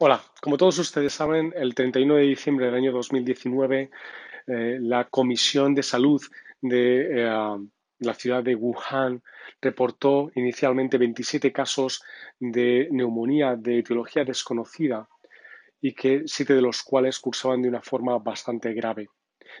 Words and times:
Hola, 0.00 0.22
como 0.40 0.56
todos 0.56 0.78
ustedes 0.78 1.12
saben, 1.12 1.52
el 1.56 1.74
31 1.74 2.14
de 2.14 2.22
diciembre 2.22 2.66
del 2.66 2.76
año 2.76 2.92
2019, 2.92 3.90
eh, 4.46 4.78
la 4.80 5.08
Comisión 5.08 5.74
de 5.74 5.82
Salud 5.82 6.22
de 6.60 7.24
eh, 7.24 7.58
la 7.98 8.14
ciudad 8.14 8.44
de 8.44 8.54
Wuhan 8.54 9.24
reportó 9.60 10.30
inicialmente 10.36 10.98
27 10.98 11.52
casos 11.52 12.00
de 12.38 12.86
neumonía 12.92 13.56
de 13.56 13.80
etiología 13.80 14.24
desconocida 14.24 15.08
y 15.80 15.94
que 15.94 16.22
siete 16.26 16.54
de 16.54 16.62
los 16.62 16.84
cuales 16.84 17.18
cursaban 17.18 17.62
de 17.62 17.68
una 17.68 17.82
forma 17.82 18.16
bastante 18.18 18.72
grave. 18.74 19.08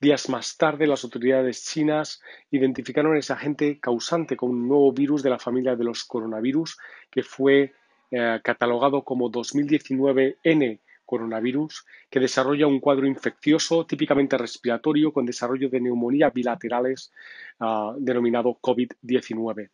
Días 0.00 0.28
más 0.28 0.56
tarde, 0.56 0.86
las 0.86 1.02
autoridades 1.02 1.64
chinas 1.64 2.22
identificaron 2.52 3.16
ese 3.16 3.32
agente 3.32 3.80
causante 3.80 4.36
con 4.36 4.50
un 4.50 4.68
nuevo 4.68 4.92
virus 4.92 5.24
de 5.24 5.30
la 5.30 5.40
familia 5.40 5.74
de 5.74 5.82
los 5.82 6.04
coronavirus 6.04 6.78
que 7.10 7.24
fue 7.24 7.74
eh, 8.10 8.40
catalogado 8.42 9.04
como 9.04 9.30
2019N 9.30 10.80
coronavirus, 11.10 11.84
que 12.08 12.20
desarrolla 12.20 12.68
un 12.68 12.78
cuadro 12.78 13.04
infeccioso 13.04 13.84
típicamente 13.84 14.38
respiratorio 14.38 15.12
con 15.12 15.26
desarrollo 15.26 15.68
de 15.68 15.80
neumonía 15.80 16.30
bilaterales 16.30 17.12
ah, 17.58 17.94
denominado 17.98 18.58
COVID-19. 18.62 19.70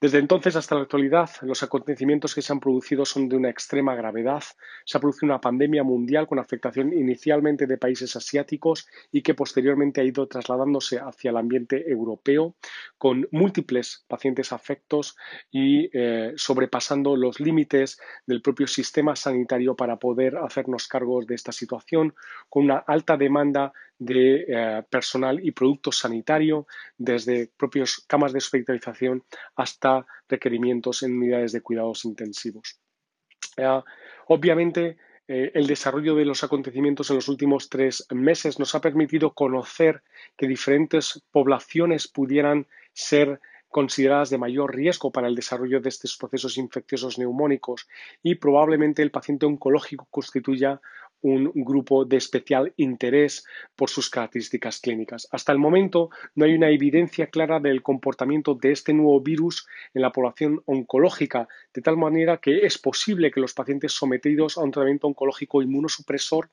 Desde 0.00 0.18
entonces 0.18 0.56
hasta 0.56 0.74
la 0.74 0.82
actualidad, 0.82 1.30
los 1.42 1.62
acontecimientos 1.62 2.34
que 2.34 2.42
se 2.42 2.52
han 2.52 2.60
producido 2.60 3.04
son 3.04 3.28
de 3.28 3.36
una 3.36 3.50
extrema 3.50 3.94
gravedad. 3.94 4.42
Se 4.84 4.96
ha 4.96 5.00
producido 5.00 5.26
una 5.26 5.40
pandemia 5.40 5.82
mundial 5.82 6.26
con 6.26 6.38
afectación 6.38 6.92
inicialmente 6.92 7.66
de 7.66 7.78
países 7.78 8.14
asiáticos 8.16 8.86
y 9.10 9.22
que 9.22 9.34
posteriormente 9.34 10.00
ha 10.00 10.04
ido 10.04 10.26
trasladándose 10.26 10.98
hacia 10.98 11.30
el 11.30 11.36
ambiente 11.36 11.90
europeo, 11.90 12.56
con 12.98 13.26
múltiples 13.30 14.04
pacientes 14.08 14.52
afectos 14.52 15.16
y 15.50 15.90
eh, 15.92 16.32
sobrepasando 16.36 17.16
los 17.16 17.40
límites 17.40 18.00
del 18.26 18.42
propio 18.42 18.66
sistema 18.66 19.16
sanitario 19.16 19.74
para 19.74 19.98
poder 19.98 20.36
hacernos 20.36 20.88
cargos 20.88 21.26
de 21.26 21.34
esta 21.34 21.52
situación, 21.52 22.14
con 22.48 22.64
una 22.64 22.78
alta 22.78 23.16
demanda 23.16 23.72
de 24.04 24.44
eh, 24.48 24.82
personal 24.88 25.44
y 25.44 25.52
producto 25.52 25.90
sanitario, 25.90 26.66
desde 26.96 27.50
propios 27.56 28.04
camas 28.06 28.32
de 28.32 28.38
hospitalización 28.38 29.24
hasta 29.56 30.06
requerimientos 30.28 31.02
en 31.02 31.16
unidades 31.16 31.52
de 31.52 31.60
cuidados 31.60 32.04
intensivos. 32.04 32.78
Eh, 33.56 33.80
obviamente, 34.26 34.96
eh, 35.26 35.52
el 35.54 35.66
desarrollo 35.66 36.14
de 36.14 36.26
los 36.26 36.44
acontecimientos 36.44 37.08
en 37.08 37.16
los 37.16 37.28
últimos 37.28 37.70
tres 37.70 38.06
meses 38.10 38.58
nos 38.58 38.74
ha 38.74 38.80
permitido 38.80 39.32
conocer 39.32 40.02
que 40.36 40.46
diferentes 40.46 41.22
poblaciones 41.30 42.08
pudieran 42.08 42.66
ser 42.92 43.40
consideradas 43.74 44.30
de 44.30 44.38
mayor 44.38 44.72
riesgo 44.72 45.10
para 45.10 45.26
el 45.26 45.34
desarrollo 45.34 45.80
de 45.80 45.88
estos 45.88 46.16
procesos 46.16 46.58
infecciosos 46.58 47.18
neumónicos 47.18 47.88
y 48.22 48.36
probablemente 48.36 49.02
el 49.02 49.10
paciente 49.10 49.46
oncológico 49.46 50.06
constituya 50.12 50.80
un 51.24 51.50
grupo 51.54 52.04
de 52.04 52.18
especial 52.18 52.74
interés 52.76 53.46
por 53.74 53.88
sus 53.88 54.10
características 54.10 54.78
clínicas. 54.78 55.26
Hasta 55.32 55.52
el 55.52 55.58
momento 55.58 56.10
no 56.34 56.44
hay 56.44 56.54
una 56.54 56.68
evidencia 56.68 57.28
clara 57.28 57.60
del 57.60 57.82
comportamiento 57.82 58.54
de 58.54 58.72
este 58.72 58.92
nuevo 58.92 59.20
virus 59.20 59.66
en 59.94 60.02
la 60.02 60.12
población 60.12 60.62
oncológica, 60.66 61.48
de 61.72 61.80
tal 61.80 61.96
manera 61.96 62.36
que 62.36 62.66
es 62.66 62.76
posible 62.76 63.30
que 63.30 63.40
los 63.40 63.54
pacientes 63.54 63.92
sometidos 63.92 64.58
a 64.58 64.62
un 64.62 64.70
tratamiento 64.70 65.06
oncológico 65.06 65.62
inmunosupresor 65.62 66.50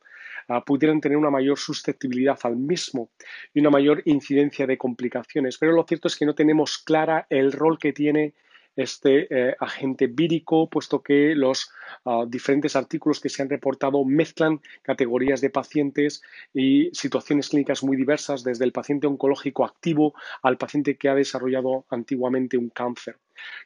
ah, 0.48 0.64
pudieran 0.64 1.02
tener 1.02 1.18
una 1.18 1.30
mayor 1.30 1.60
susceptibilidad 1.60 2.40
al 2.44 2.56
mismo 2.56 3.10
y 3.54 3.60
una 3.60 3.72
mayor 3.72 4.02
incidencia 4.06 4.66
de 4.68 4.78
complicaciones. 4.78 5.58
Pero 5.58 5.74
lo 5.74 5.84
cierto 5.84 6.08
es 6.08 6.16
que 6.16 6.26
no 6.26 6.34
tenemos 6.34 6.78
clara 6.78 7.28
el 7.30 7.52
rol 7.52 7.78
que 7.78 7.92
tiene 7.92 8.34
este 8.82 9.28
eh, 9.30 9.56
agente 9.60 10.08
vírico, 10.08 10.70
puesto 10.70 11.02
que 11.02 11.36
los 11.36 11.72
ah, 12.06 12.26
diferentes 12.28 12.76
artículos 12.76 13.20
que 13.20 13.30
se 13.30 13.42
han 13.42 13.50
reportado 13.50 14.04
mezclan 14.04 14.62
categorías 14.82 15.42
de 15.42 15.50
pacientes 15.50 16.22
y 16.54 16.90
situaciones 16.94 17.50
clínicas 17.50 17.84
muy 17.84 17.98
diversas, 17.98 18.44
desde 18.44 18.66
el 18.66 18.72
paciente 18.72 19.08
oncológico 19.08 19.66
activo 19.66 20.14
al 20.42 20.58
paciente 20.58 20.98
que 20.98 21.10
ha 21.10 21.16
desarrollado 21.16 21.86
antiguamente 21.90 22.58
un 22.58 22.70
cáncer. 22.70 23.18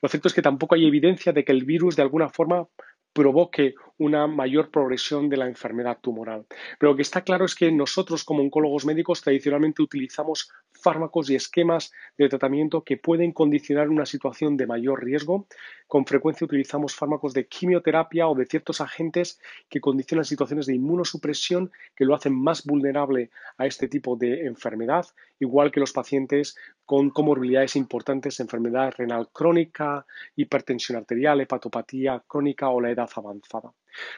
Lo 0.01 0.09
cierto 0.09 0.27
es 0.27 0.33
que 0.33 0.41
tampoco 0.41 0.75
hay 0.75 0.87
evidencia 0.87 1.33
de 1.33 1.43
que 1.43 1.51
el 1.51 1.65
virus 1.65 1.95
de 1.95 2.03
alguna 2.03 2.29
forma 2.29 2.67
provoque 3.15 3.75
una 3.97 4.27
mayor 4.27 4.69
progresión 4.69 5.29
de 5.29 5.37
la 5.37 5.47
enfermedad 5.47 5.99
tumoral. 6.01 6.45
Pero 6.77 6.91
lo 6.91 6.95
que 6.97 7.01
está 7.01 7.21
claro 7.21 7.45
es 7.45 7.55
que 7.55 7.71
nosotros 7.71 8.25
como 8.25 8.43
oncólogos 8.43 8.85
médicos 8.85 9.21
tradicionalmente 9.21 9.81
utilizamos 9.81 10.51
fármacos 10.85 11.31
y 11.31 11.35
esquemas 11.35 11.91
de 12.15 12.29
tratamiento 12.29 12.83
que 12.83 12.95
pueden 12.95 13.31
condicionar 13.31 13.89
una 13.89 14.05
situación 14.05 14.55
de 14.55 14.67
mayor 14.67 15.03
riesgo. 15.03 15.47
Con 15.87 16.05
frecuencia 16.05 16.45
utilizamos 16.45 16.93
fármacos 16.93 17.33
de 17.33 17.47
quimioterapia 17.47 18.27
o 18.27 18.35
de 18.35 18.45
ciertos 18.45 18.81
agentes 18.81 19.39
que 19.67 19.81
condicionan 19.81 20.25
situaciones 20.25 20.67
de 20.67 20.75
inmunosupresión 20.75 21.71
que 21.95 22.05
lo 22.05 22.13
hacen 22.13 22.39
más 22.39 22.65
vulnerable 22.65 23.31
a 23.57 23.65
este 23.65 23.87
tipo 23.87 24.15
de 24.15 24.45
enfermedad, 24.45 25.07
igual 25.39 25.71
que 25.71 25.79
los 25.79 25.91
pacientes 25.91 26.55
con 26.85 27.09
comorbilidades 27.09 27.75
importantes, 27.75 28.39
enfermedad 28.39 28.93
renal 28.97 29.29
crónica, 29.31 30.05
hipertensión 30.35 30.97
arterial, 30.97 31.41
hepatopatía 31.41 32.23
crónica 32.27 32.69
o 32.69 32.79
la 32.79 32.91
edad 32.91 33.09
avanzada. 33.15 33.71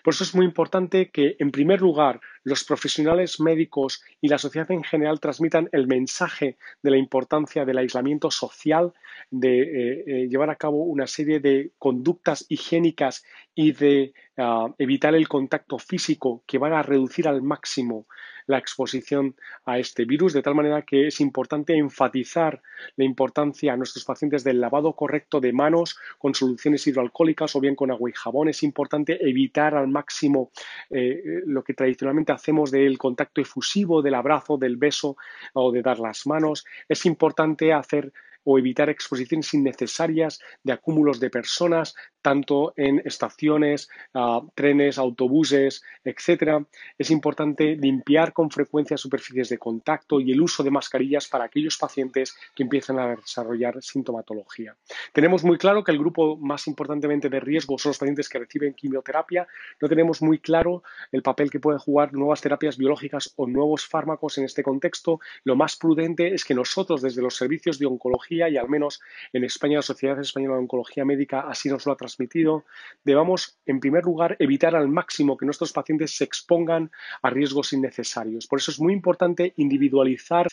Por 0.04 0.14
eso 0.14 0.24
es 0.24 0.34
muy 0.36 0.46
importante 0.46 1.10
que, 1.10 1.36
en 1.40 1.52
primer 1.52 1.82
lugar, 1.82 2.20
los 2.44 2.64
profesionales 2.64 3.40
médicos 3.40 4.04
y 4.22 4.28
la 4.28 4.38
sociedad 4.38 4.72
en 4.72 4.84
general 4.84 5.20
transmitan 5.20 5.70
el 5.72 5.88
mensaje 5.88 6.58
de 6.82 6.92
la 6.92 6.98
importancia 6.98 7.64
del 7.64 7.78
aislamiento 7.78 8.32
social, 8.32 8.94
de 9.30 9.62
eh, 9.62 10.04
eh, 10.08 10.28
llevar 10.30 10.50
a 10.50 10.56
cabo 10.56 10.84
una 10.84 11.08
serie 11.08 11.40
de 11.40 11.72
conductas 11.78 12.46
higiénicas 12.50 13.24
y 13.54 13.72
de 13.72 14.14
ah, 14.38 14.68
evitar 14.78 15.16
el 15.16 15.28
contacto 15.28 15.78
físico 15.78 16.44
que 16.48 16.58
van 16.58 16.74
a 16.74 16.84
reducir 16.84 17.28
al 17.28 17.42
máximo 17.42 18.08
la 18.48 18.58
exposición 18.58 19.36
a 19.66 19.78
este 19.78 20.06
virus, 20.06 20.34
de 20.34 20.42
tal 20.42 20.56
manera 20.56 20.82
que 20.82 21.08
es 21.08 21.20
importante 21.20 21.78
enfatizar 21.78 22.57
la 22.96 23.06
importancia 23.06 23.74
a 23.74 23.78
nuestros 23.78 24.06
pacientes 24.06 24.44
del 24.44 24.60
lavado 24.62 24.94
correcto 24.94 25.40
de 25.40 25.54
manos 25.54 25.98
con 26.18 26.34
soluciones 26.34 26.86
hidroalcohólicas 26.88 27.56
o 27.56 27.60
bien 27.60 27.76
con 27.76 27.92
agua 27.92 28.10
y 28.10 28.14
jabón. 28.14 28.50
Es 28.50 28.64
importante 28.64 29.18
evitar 29.28 29.76
al 29.76 29.88
máximo 29.88 30.52
eh, 30.90 31.42
lo 31.46 31.64
que 31.64 31.74
tradicionalmente 31.74 32.32
hacemos 32.32 32.72
del 32.72 32.98
contacto 32.98 33.42
efusivo, 33.42 34.02
del 34.02 34.16
abrazo, 34.16 34.58
del 34.58 34.78
beso 34.78 35.18
o 35.54 35.72
de 35.72 35.82
dar 35.82 36.00
las 36.00 36.26
manos. 36.28 36.66
Es 36.88 37.06
importante 37.06 37.74
hacer 37.74 38.12
o 38.50 38.58
evitar 38.58 38.90
exposiciones 38.90 39.54
innecesarias 39.54 40.40
de 40.64 40.72
acúmulos 40.72 41.20
de 41.20 41.30
personas, 41.30 41.96
tanto 42.22 42.74
en 42.76 43.02
estaciones, 43.06 43.90
ah, 44.14 44.42
trenes, 44.56 44.98
autobuses, 44.98 45.84
etcétera. 46.04 46.66
Es 46.98 47.12
importante 47.12 47.76
limpiar 47.76 48.34
con 48.34 48.52
frecuencia 48.52 48.98
superficies 48.98 49.50
de 49.50 49.58
contacto 49.58 50.20
y 50.20 50.32
el 50.32 50.42
uso 50.42 50.64
de 50.64 50.72
mascarillas 50.72 51.28
para 51.28 51.46
aquellos 51.46 51.78
pacientes 51.78 52.36
que 52.56 52.64
empiezan 52.64 53.00
a 53.00 53.16
desarrollar 53.16 53.82
sintomatología. 53.82 54.76
Tenemos 55.14 55.44
muy 55.44 55.58
claro 55.58 55.84
que 55.84 55.92
el 55.92 56.00
grupo 56.00 56.38
más 56.38 56.68
importantemente 56.68 57.30
de 57.30 57.40
riesgo 57.40 57.78
son 57.78 57.92
los 57.92 57.98
pacientes 57.98 58.30
que 58.30 58.40
reciben 58.40 58.74
quimioterapia. 58.74 59.48
No 59.82 59.88
tenemos 59.88 60.22
muy 60.22 60.40
claro 60.40 60.84
el 61.12 61.22
papel 61.22 61.50
que 61.50 61.60
pueden 61.60 61.80
jugar 61.80 62.14
nuevas 62.14 62.42
terapias 62.42 62.78
biológicas 62.78 63.34
o 63.36 63.48
nuevos 63.48 63.86
fármacos 63.86 64.38
en 64.38 64.46
este 64.46 64.64
contexto. 64.64 65.20
Lo 65.44 65.56
más 65.56 65.76
prudente 65.76 66.34
es 66.34 66.44
que 66.44 66.54
nosotros, 66.54 67.02
desde 67.02 67.22
los 67.22 67.36
servicios 67.36 67.80
de 67.80 67.86
oncología, 67.86 68.50
y 68.50 68.58
al 68.58 68.70
menos 68.70 69.02
en 69.34 69.44
España 69.44 69.78
la 69.78 69.82
Sociedad 69.82 70.20
Española 70.20 70.56
de 70.56 70.62
Oncología 70.62 71.06
Médica 71.06 71.42
así 71.42 71.70
nos 71.70 71.86
lo 71.86 71.94
ha 71.94 71.98
transmitido, 72.08 72.64
debamos 73.04 73.58
en 73.66 73.80
primer 73.80 74.06
lugar 74.06 74.38
evitar 74.40 74.76
al 74.76 74.88
máximo 74.88 75.38
que 75.38 75.46
nuestros 75.46 75.74
pacientes 75.74 76.16
se 76.16 76.24
expongan 76.24 76.90
a 77.22 77.30
riesgos 77.30 77.74
innecesarios. 77.74 78.48
Por 78.48 78.60
eso 78.60 78.72
es 78.72 78.80
muy 78.80 78.94
importante 78.94 79.54
individualizar 79.58 80.48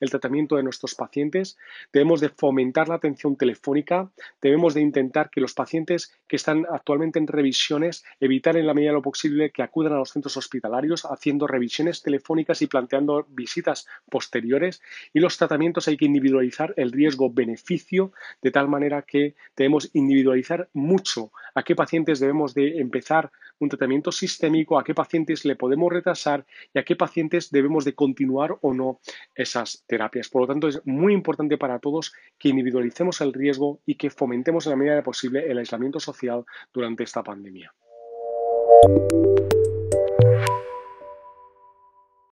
el 0.00 0.10
tratamiento 0.10 0.56
de 0.56 0.62
nuestros 0.62 0.94
pacientes, 0.94 1.58
debemos 1.92 2.20
de 2.20 2.28
fomentar 2.28 2.88
la 2.88 2.94
atención 2.94 3.36
telefónica, 3.36 4.10
debemos 4.40 4.74
de 4.74 4.80
intentar 4.80 5.28
que 5.30 5.40
los 5.40 5.54
pacientes 5.54 6.16
que 6.28 6.36
están 6.36 6.66
actualmente 6.70 7.18
en 7.18 7.26
revisiones 7.26 8.04
evitar 8.20 8.56
en 8.56 8.66
la 8.66 8.74
medida 8.74 8.90
de 8.90 8.96
lo 8.96 9.02
posible 9.02 9.50
que 9.50 9.62
acudan 9.62 9.92
a 9.92 9.98
los 9.98 10.10
centros 10.10 10.36
hospitalarios 10.36 11.04
haciendo 11.04 11.46
revisiones 11.46 12.02
telefónicas 12.02 12.62
y 12.62 12.68
planteando 12.68 13.26
visitas 13.28 13.88
posteriores. 14.08 14.80
Y 15.12 15.20
los 15.20 15.36
tratamientos 15.36 15.88
hay 15.88 15.96
que 15.96 16.04
individualizar 16.04 16.74
el 16.76 16.92
riesgo 16.92 17.30
beneficio, 17.30 18.12
de 18.40 18.50
tal 18.50 18.68
manera 18.68 19.02
que 19.02 19.34
debemos 19.56 19.90
individualizar 19.94 20.68
mucho 20.92 21.32
a 21.54 21.62
qué 21.62 21.74
pacientes 21.74 22.20
debemos 22.20 22.54
de 22.54 22.78
empezar 22.80 23.30
un 23.58 23.68
tratamiento 23.68 24.12
sistémico, 24.12 24.78
a 24.78 24.84
qué 24.84 24.94
pacientes 24.94 25.44
le 25.44 25.56
podemos 25.56 25.92
retrasar 25.92 26.44
y 26.74 26.78
a 26.78 26.84
qué 26.84 26.96
pacientes 26.96 27.50
debemos 27.50 27.84
de 27.84 27.94
continuar 27.94 28.56
o 28.60 28.74
no 28.74 29.00
esas 29.34 29.84
terapias. 29.86 30.28
Por 30.28 30.42
lo 30.42 30.48
tanto, 30.48 30.68
es 30.68 30.80
muy 30.84 31.12
importante 31.12 31.56
para 31.58 31.78
todos 31.78 32.12
que 32.38 32.48
individualicemos 32.48 33.20
el 33.20 33.32
riesgo 33.32 33.80
y 33.86 33.94
que 33.94 34.10
fomentemos 34.10 34.66
en 34.66 34.70
la 34.70 34.76
medida 34.76 34.94
de 34.96 35.02
posible 35.02 35.50
el 35.50 35.58
aislamiento 35.58 36.00
social 36.00 36.44
durante 36.72 37.04
esta 37.04 37.22
pandemia. 37.22 37.72